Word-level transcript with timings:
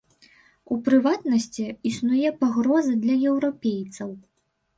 У 0.75 0.77
прыватнасці, 0.87 1.65
існуе 1.89 2.33
пагроза 2.41 2.93
для 3.05 3.15
еўрапейцаў. 3.35 4.09